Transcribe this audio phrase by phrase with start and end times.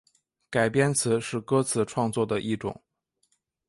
[0.49, 2.81] 改编词是歌词创作的一种。